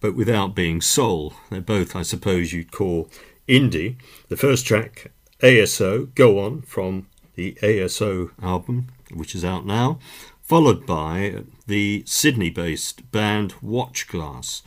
[0.00, 1.34] but without being soul.
[1.48, 3.08] They're both, I suppose, you'd call
[3.48, 3.94] indie.
[4.28, 7.06] The first track, ASO, Go On, from
[7.36, 10.00] the ASO album, which is out now,
[10.42, 14.62] followed by the Sydney based band Watchglass,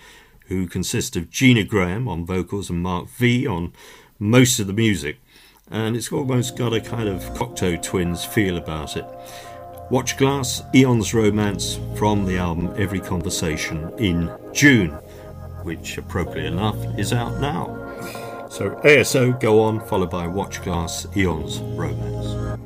[0.48, 3.74] who consist of Gina Graham on vocals and Mark V on
[4.18, 5.18] most of the music.
[5.70, 9.06] And it's almost got a kind of Cocteau Twins feel about it.
[9.92, 14.92] Watchglass, Eon's Romance from the album Every Conversation in June,
[15.64, 17.68] which appropriately enough is out now.
[18.50, 22.65] So ASO, go on, followed by Watchglass, Eon's Romance.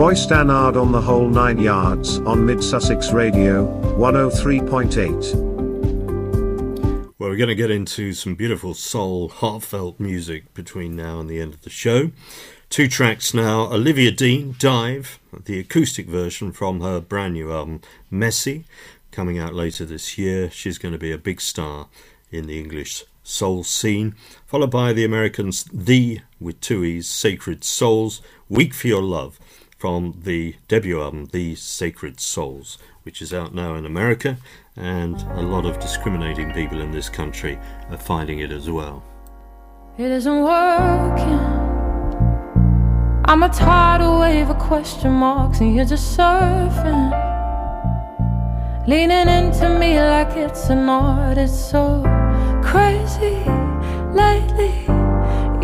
[0.00, 3.66] Roy Stannard on the whole nine yards on Mid Sussex Radio,
[3.98, 5.34] 103.8.
[7.18, 11.38] Well, we're going to get into some beautiful soul, heartfelt music between now and the
[11.38, 12.12] end of the show.
[12.70, 18.64] Two tracks now Olivia Dean, Dive, the acoustic version from her brand new album, Messy,
[19.10, 20.50] coming out later this year.
[20.50, 21.88] She's going to be a big star
[22.30, 24.14] in the English soul scene,
[24.46, 29.38] followed by the Americans' The, with two E's, Sacred Souls, Weak for Your Love,
[29.80, 34.36] from the debut album, The Sacred Souls, which is out now in America,
[34.76, 37.58] and a lot of discriminating people in this country
[37.88, 39.02] are finding it as well.
[39.96, 41.40] It isn't working.
[43.24, 47.10] I'm a tidal wave of question marks, and you're just surfing.
[48.86, 51.38] Leaning into me like it's an art.
[51.38, 52.02] It's so
[52.62, 53.36] crazy
[54.12, 54.74] lately.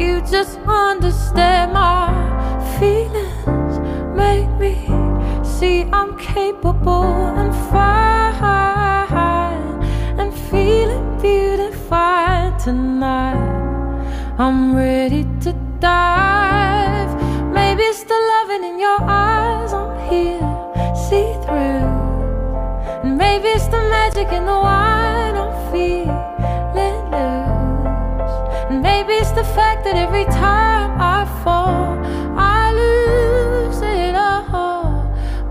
[0.02, 3.65] You just understand my feelings.
[4.16, 4.74] Make me
[5.44, 7.04] see I'm capable
[7.40, 7.94] and fine.
[10.20, 13.36] And feeling beautified tonight.
[14.38, 17.12] I'm ready to dive.
[17.52, 19.72] Maybe it's the loving in your eyes.
[19.72, 20.40] I'm here,
[20.94, 21.84] see through.
[23.02, 25.36] And maybe it's the magic in the wine.
[25.36, 28.34] I'm feeling loose.
[28.70, 32.05] And maybe it's the fact that every time I fall,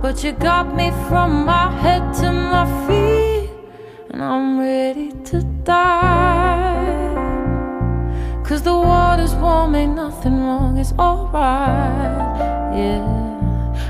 [0.05, 3.49] But you got me from my head to my feet.
[4.11, 7.17] And I'm ready to dive.
[8.45, 12.37] Cause the water's warm, ain't nothing wrong, it's alright.
[12.77, 13.01] Yeah.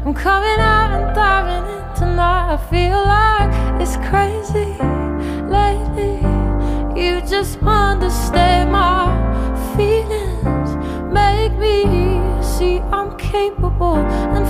[0.05, 2.53] I'm coming out and diving in tonight.
[2.53, 3.51] I feel like
[3.81, 4.71] it's crazy
[5.51, 6.15] lately.
[6.97, 9.11] You just understand my
[9.75, 10.69] feelings.
[11.11, 14.47] Make me see I'm capable and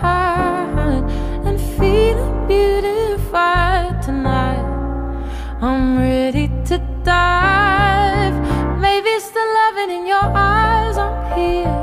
[0.00, 1.04] fine.
[1.46, 4.64] And feeling beautified tonight.
[5.60, 8.36] I'm ready to dive.
[8.80, 10.96] Maybe it's the loving in your eyes.
[10.98, 11.74] I'm here,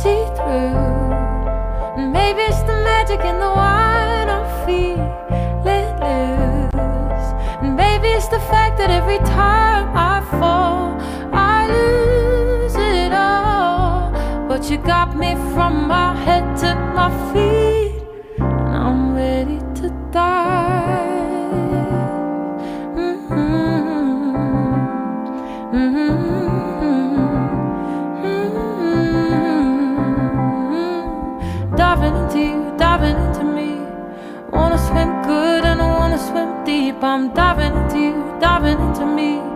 [0.00, 2.10] see through.
[2.16, 4.28] Maybe it's the magic in the wine.
[4.36, 5.10] I'm feeling
[5.66, 7.28] loose.
[7.62, 10.98] Maybe it's the fact that every time I fall,
[14.70, 18.02] You got me from my head to my feet.
[18.38, 21.02] And I'm ready to dive.
[22.96, 23.42] Mm-hmm.
[25.76, 26.42] Mm-hmm.
[30.72, 31.76] Mm-hmm.
[31.76, 33.70] Diving into you, diving into me.
[34.52, 37.02] Wanna swim good and I wanna swim deep.
[37.02, 39.51] I'm diving into you, diving into me.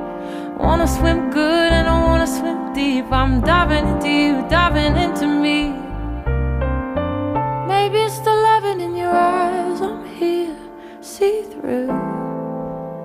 [0.66, 3.12] I wanna swim good and I wanna swim deep.
[3.12, 5.70] I'm diving into you, diving into me.
[7.68, 9.80] Maybe it's the loving in your eyes.
[9.80, 10.56] I'm here,
[11.01, 11.93] see through.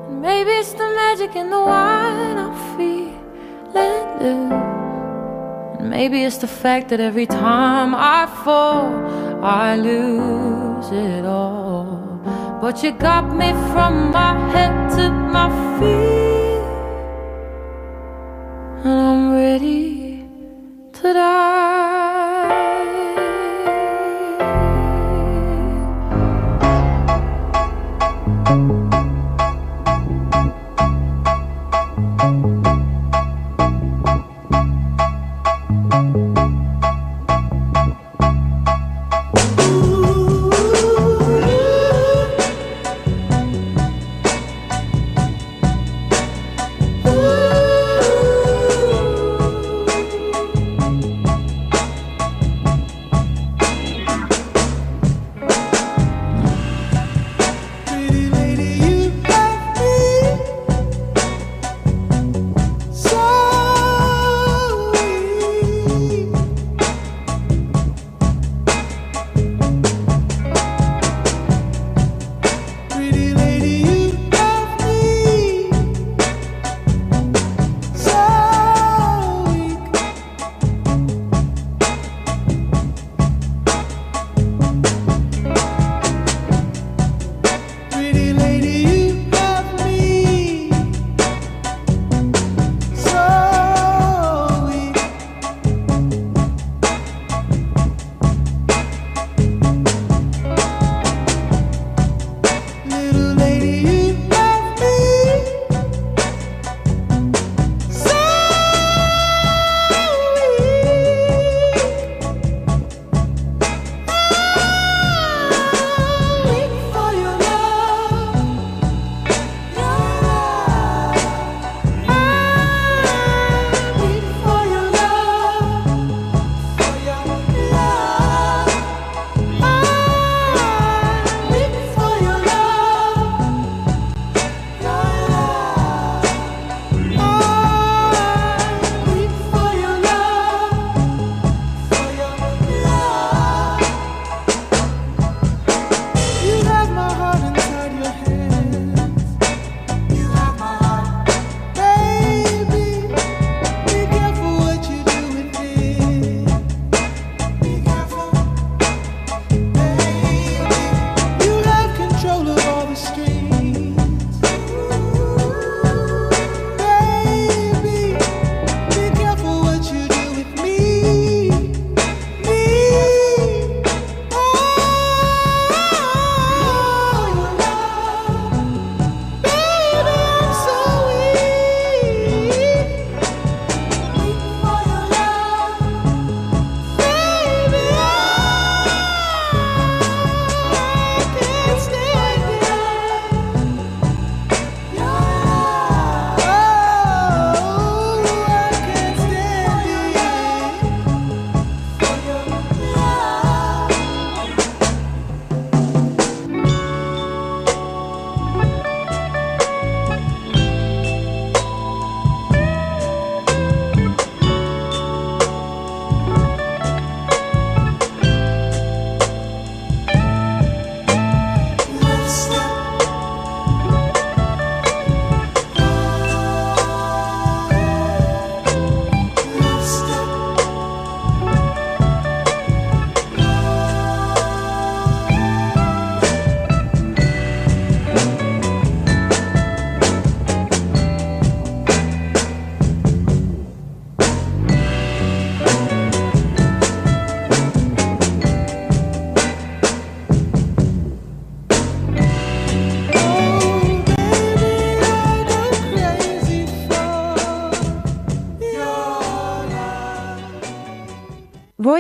[0.10, 2.40] Maybe it's the magic in the wine.
[2.46, 5.80] I'm feeling loose.
[5.80, 8.90] And maybe it's the fact that every time I fall,
[9.44, 12.22] I lose it all.
[12.60, 15.48] But you got me from my head to my
[15.80, 16.11] feet.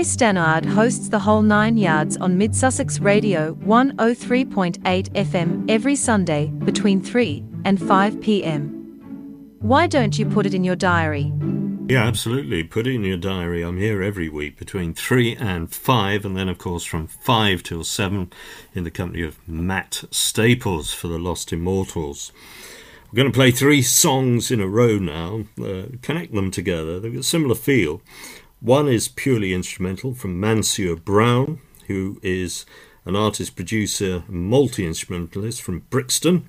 [0.02, 6.48] Roy Stannard hosts the whole nine yards on Mid Sussex Radio 103.8 FM every Sunday
[6.48, 8.70] between 3 and 5 pm.
[9.60, 11.32] Why don't you put it in your diary?
[11.88, 12.64] Yeah, absolutely.
[12.64, 13.62] Put it in your diary.
[13.62, 17.84] I'm here every week between 3 and 5, and then, of course, from 5 till
[17.84, 18.34] 7
[18.74, 22.32] in the company of Matt Staples for the Lost Immortals.
[23.12, 27.00] We're going to play three songs in a row now, uh, connect them together.
[27.00, 28.02] They've got a similar feel.
[28.62, 32.64] One is purely instrumental from Mansur Brown, who is
[33.06, 36.48] an artist, producer, multi instrumentalist from Brixton.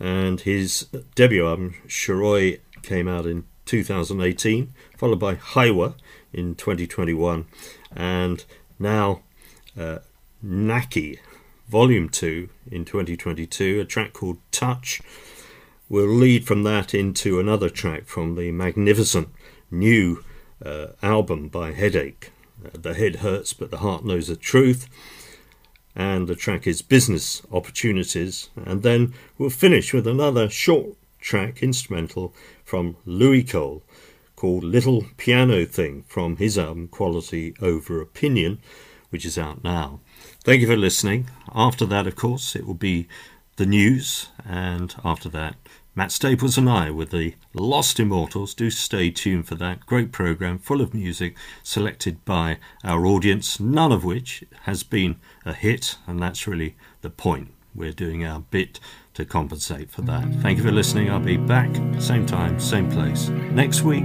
[0.00, 5.94] And his debut album, Shiroi, came out in 2018, followed by Heiwa
[6.32, 7.46] in 2021,
[7.94, 8.44] and
[8.78, 9.20] now
[9.78, 9.98] uh,
[10.42, 11.20] Naki,
[11.68, 15.02] Volume 2 in 2022, a track called Touch.
[15.90, 19.28] We'll lead from that into another track from the magnificent
[19.70, 20.24] new
[20.64, 22.32] uh, album by Headache.
[22.64, 24.88] Uh, the head hurts, but the heart knows the truth.
[25.96, 28.50] And the track is Business Opportunities.
[28.56, 33.82] And then we'll finish with another short track, instrumental, from Louis Cole
[34.36, 38.58] called Little Piano Thing from his album Quality Over Opinion,
[39.10, 40.00] which is out now.
[40.42, 41.30] Thank you for listening.
[41.54, 43.08] After that, of course, it will be
[43.56, 45.56] the news, and after that,
[45.96, 48.52] Matt Staples and I with the Lost Immortals.
[48.52, 53.92] Do stay tuned for that great program full of music selected by our audience, none
[53.92, 57.52] of which has been a hit, and that's really the point.
[57.76, 58.80] We're doing our bit
[59.14, 60.24] to compensate for that.
[60.42, 61.10] Thank you for listening.
[61.10, 64.04] I'll be back, same time, same place, next week.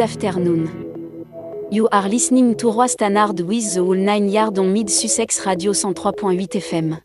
[0.00, 1.26] Afternoon.
[1.70, 5.72] You are listening to Roi Stannard with the Whole 9 Yard on Mid Sussex Radio
[5.72, 7.02] 103.8 FM.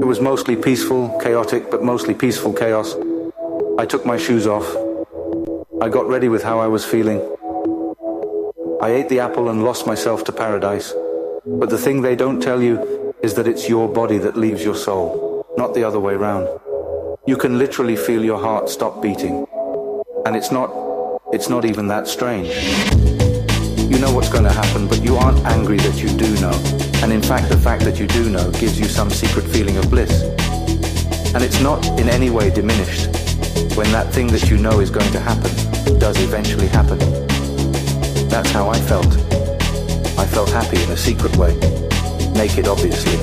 [0.00, 2.96] It was mostly peaceful, chaotic, but mostly peaceful chaos.
[3.78, 4.91] I took my shoes off.
[5.82, 7.18] I got ready with how I was feeling.
[8.80, 10.94] I ate the apple and lost myself to paradise.
[11.44, 14.76] But the thing they don't tell you is that it's your body that leaves your
[14.76, 16.46] soul, not the other way round.
[17.26, 19.44] You can literally feel your heart stop beating.
[20.24, 20.70] And it's not,
[21.32, 22.54] it's not even that strange.
[23.90, 26.54] You know what's going to happen, but you aren't angry that you do know.
[27.02, 29.90] And in fact, the fact that you do know gives you some secret feeling of
[29.90, 30.22] bliss.
[31.34, 33.06] And it's not in any way diminished
[33.76, 35.61] when that thing that you know is going to happen
[35.98, 36.98] does eventually happen.
[38.28, 39.12] That's how I felt.
[40.18, 41.54] I felt happy in a secret way.
[42.34, 43.18] Naked, obviously.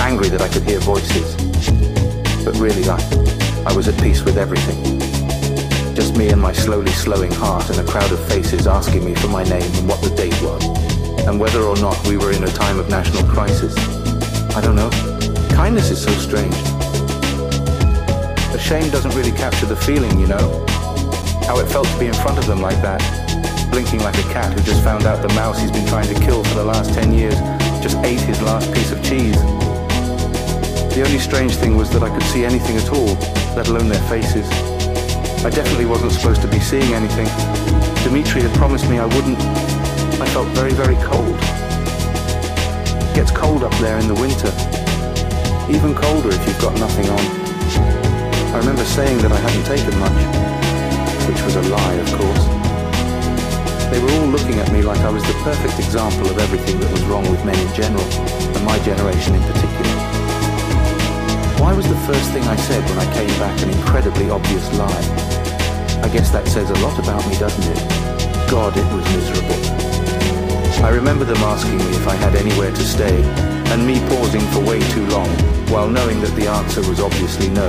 [0.00, 1.34] Angry that I could hear voices.
[2.44, 2.98] But really, I,
[3.66, 5.00] I was at peace with everything.
[5.94, 9.28] Just me and my slowly slowing heart and a crowd of faces asking me for
[9.28, 10.64] my name and what the date was.
[11.26, 13.74] And whether or not we were in a time of national crisis.
[14.54, 14.90] I don't know.
[15.50, 16.54] Kindness is so strange.
[18.54, 20.66] A shame doesn't really capture the feeling, you know?
[21.46, 23.00] How it felt to be in front of them like that.
[23.70, 26.42] Blinking like a cat who just found out the mouse he's been trying to kill
[26.42, 27.34] for the last ten years
[27.80, 29.38] just ate his last piece of cheese.
[30.96, 33.14] The only strange thing was that I could see anything at all,
[33.54, 34.50] let alone their faces.
[35.44, 37.28] I definitely wasn't supposed to be seeing anything.
[38.02, 39.38] Dimitri had promised me I wouldn't.
[40.18, 41.36] I felt very, very cold.
[43.06, 44.50] It gets cold up there in the winter.
[45.70, 47.22] Even colder if you've got nothing on.
[48.50, 50.45] I remember saying that I hadn't taken much.
[51.26, 52.44] Which was a lie, of course.
[53.90, 56.90] They were all looking at me like I was the perfect example of everything that
[56.90, 59.94] was wrong with men in general, and my generation in particular.
[61.62, 65.06] Why was the first thing I said when I came back an incredibly obvious lie?
[66.02, 67.80] I guess that says a lot about me, doesn't it?
[68.50, 69.58] God, it was miserable.
[70.84, 73.22] I remember them asking me if I had anywhere to stay,
[73.72, 75.28] and me pausing for way too long,
[75.70, 77.66] while knowing that the answer was obviously no,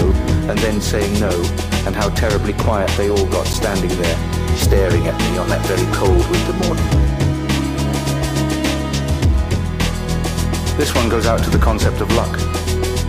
[0.50, 1.32] and then saying no,
[1.88, 4.18] and how terribly quiet they all got standing there,
[4.58, 6.84] staring at me on that very cold winter morning.
[10.76, 12.38] This one goes out to the concept of luck.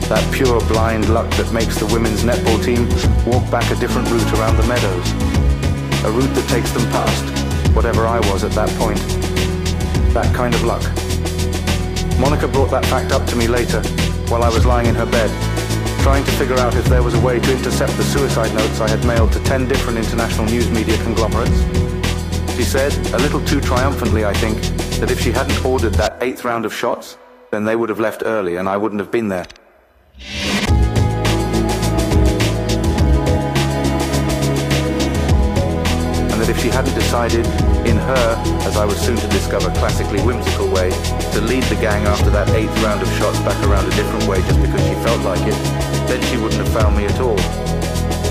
[0.06, 2.86] That pure blind luck that makes the women's netball team
[3.26, 5.06] walk back a different route around the meadows.
[6.04, 7.24] A route that takes them past
[7.74, 9.00] whatever I was at that point.
[10.14, 10.82] That kind of luck.
[12.20, 13.82] Monica brought that fact up to me later,
[14.30, 15.47] while I was lying in her bed,
[15.98, 18.88] trying to figure out if there was a way to intercept the suicide notes I
[18.88, 21.60] had mailed to 10 different international news media conglomerates.
[22.56, 24.60] She said, a little too triumphantly I think,
[25.00, 27.16] that if she hadn't ordered that eighth round of shots,
[27.50, 29.46] then they would have left early and I wouldn't have been there.
[36.30, 37.46] And that if she hadn't decided,
[37.86, 38.34] in her,
[38.66, 40.90] as I was soon to discover, classically whimsical way,
[41.32, 44.40] to lead the gang after that eighth round of shots back around a different way
[44.42, 47.36] just because she felt like it, then she wouldn't have found me at all.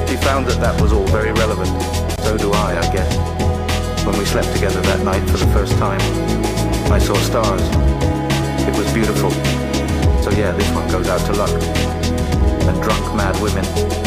[0.08, 1.70] She found that that was all very relevant.
[2.22, 3.16] So do I, I guess.
[4.04, 6.02] When we slept together that night for the first time,
[6.92, 7.62] I saw stars.
[8.68, 9.30] It was beautiful.
[10.24, 11.52] So yeah, this one goes out to luck.
[12.68, 14.07] And drunk mad women.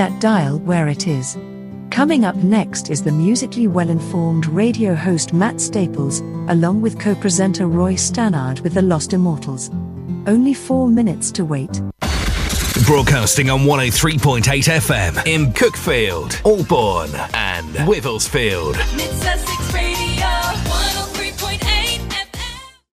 [0.00, 1.36] That dial where it is.
[1.90, 7.14] Coming up next is the musically well informed radio host Matt Staples, along with co
[7.14, 9.68] presenter Roy Stannard with the Lost Immortals.
[10.26, 11.82] Only four minutes to wait.
[12.86, 18.78] Broadcasting on 103.8 FM in Cuckfield, Albourne, and Wivelsfield.
[18.96, 19.29] Mid Sussex Radio.